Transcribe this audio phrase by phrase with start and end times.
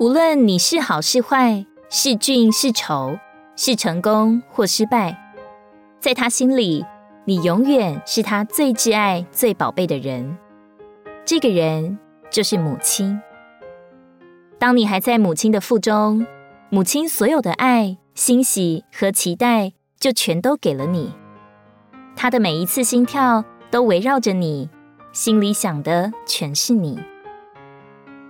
[0.00, 3.18] 无论你是好是坏，是俊是丑，
[3.54, 5.34] 是成功或失败，
[6.00, 6.86] 在他心里，
[7.26, 10.38] 你永远是他最挚爱、最宝贝的人。
[11.26, 11.98] 这个人
[12.30, 13.20] 就是母亲。
[14.58, 16.26] 当你还在母亲的腹中，
[16.70, 21.12] 母亲所有的爱、欣喜和期待就全都给了你。
[22.16, 24.70] 她的每一次心跳都围绕着你，
[25.12, 26.98] 心里想的全是你。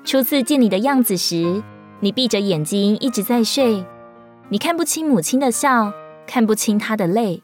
[0.02, 1.62] 初次见你的样子时，
[2.00, 3.84] 你闭着眼睛一直在睡，
[4.48, 5.92] 你看不清母亲的笑，
[6.27, 7.42] 看不清她的泪，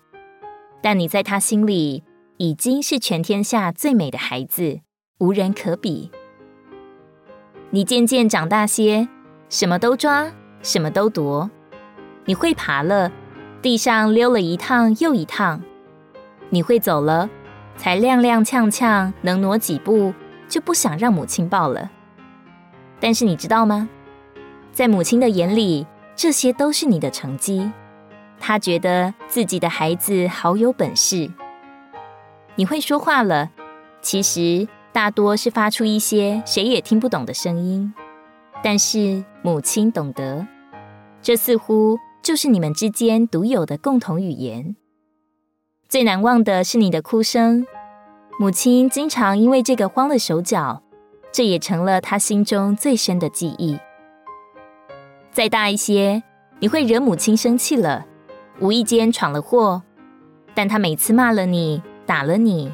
[0.83, 2.02] 但你在她心里
[2.38, 4.80] 已经是全天下最美的孩子，
[5.19, 6.11] 无人可比。
[7.70, 9.06] 你渐渐长大些，
[9.48, 11.50] 什么都抓，什么都夺，
[12.25, 13.12] 你会爬了，
[13.61, 15.61] 地上溜了一趟又一趟；
[16.48, 17.28] 你会走了，
[17.77, 20.14] 才踉踉跄跄，能挪几步，
[20.48, 21.91] 就不想让母亲抱了。
[23.00, 23.89] 但是你知道吗？
[24.72, 27.70] 在母亲的眼里，这些都是你的成绩。
[28.38, 31.30] 她觉得自己的孩子好有本事。
[32.56, 33.50] 你会说话了，
[34.00, 37.92] 其实大多是发出一些谁也听不懂的声音，
[38.62, 40.47] 但是母亲懂得。
[41.22, 44.77] 这似乎就是你们之间独有的共同语言。
[45.88, 47.66] 最难忘的是你的哭声，
[48.38, 50.83] 母亲经常因为这个慌了手脚。
[51.37, 53.79] 这也成了他心中最深的记忆。
[55.31, 56.23] 再大一些，
[56.61, 58.06] 你会惹母亲生气了，
[58.59, 59.83] 无意间闯了祸，
[60.55, 62.73] 但他每次骂了你，打了你，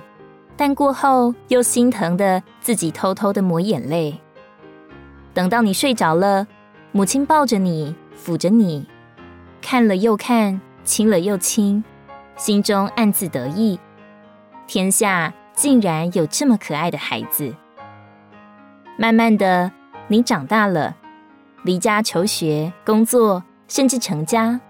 [0.57, 4.21] 但过后又心疼的自己偷偷的抹眼泪。
[5.35, 6.47] 等到你睡着了，
[6.93, 8.87] 母亲抱着你，抚着你，
[9.61, 11.83] 看了又看，亲了又亲，
[12.37, 13.81] 心中暗自得意，
[14.69, 17.53] 天下竟然有这么可爱的孩子。
[19.03, 19.72] 慢慢的，
[20.06, 20.96] 你长大了，
[21.64, 24.61] 离家求学、工作，甚至成家，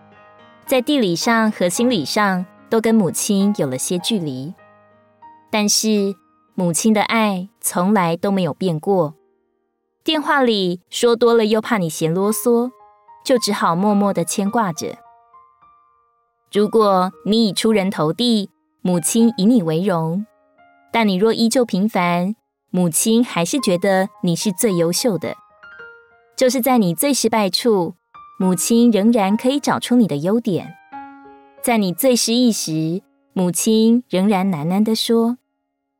[0.64, 4.54] 在地理上和心理上都跟母亲有了些距离。
[5.50, 6.14] 但是，
[6.54, 9.12] 母亲的爱从来都没有变过。
[10.02, 12.70] 电话里说多了又怕你嫌啰嗦，
[13.22, 14.96] 就只好默默的牵挂着。
[16.50, 18.48] 如果你已出人头地，
[18.80, 20.24] 母亲以你为荣；
[20.90, 22.34] 但你若依旧平凡，
[22.74, 25.36] 母亲还是觉得你是最优秀的，
[26.34, 27.96] 就是在你最失败处，
[28.38, 30.68] 母亲仍然可以找出你的优点；
[31.60, 33.02] 在你最失意时，
[33.34, 35.36] 母亲仍然喃喃地说：“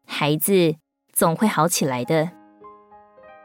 [0.09, 0.77] 孩子
[1.13, 2.31] 总会好起来的。”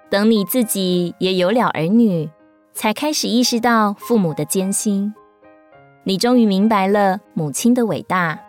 [0.09, 2.29] 等你自己也有了儿女，
[2.71, 5.13] 才开始意识到父母的艰辛，
[6.05, 8.39] 你终于明白了母亲的伟大，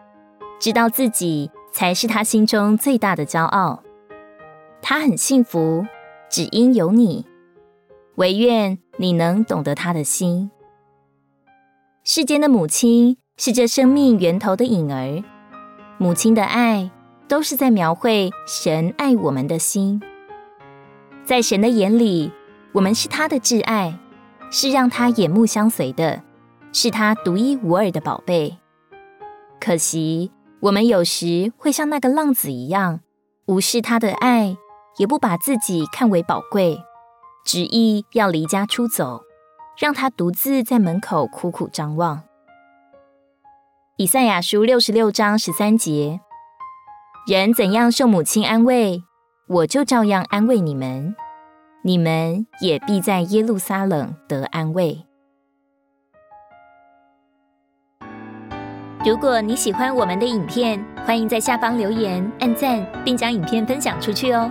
[0.60, 3.82] 知道自己才是她心中最大的骄傲。
[4.90, 5.86] 他很幸福，
[6.30, 7.26] 只因有你。
[8.14, 10.50] 唯愿你能懂得他的心。
[12.04, 15.22] 世间的母亲是这生命源头的影儿，
[15.98, 16.90] 母亲的爱
[17.28, 20.00] 都是在描绘神爱我们的心。
[21.22, 22.32] 在神的眼里，
[22.72, 23.98] 我们是他的挚爱，
[24.50, 26.22] 是让他眼目相随的，
[26.72, 28.56] 是他独一无二的宝贝。
[29.60, 33.00] 可惜，我们有时会像那个浪子一样，
[33.44, 34.56] 无视他的爱。
[34.98, 36.78] 也不把自己看为宝贵，
[37.44, 39.22] 执意要离家出走，
[39.78, 42.22] 让他独自在门口苦苦张望。
[43.96, 46.20] 以赛亚书六十六章十三节：
[47.26, 49.02] 人怎样受母亲安慰，
[49.48, 51.14] 我就照样安慰你们，
[51.82, 55.04] 你们也必在耶路撒冷得安慰。
[59.04, 64.50] 如果你喜欢我们的影片，欢迎在下方留言、按赞，并将影片分享出去哦。